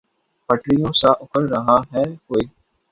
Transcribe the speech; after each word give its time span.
پٹریوں 0.49 0.91
سا 0.93 1.09
اکھڑ 1.23 1.43
رہا 1.49 1.77
ہے 1.93 2.03
کوئی 2.27 2.45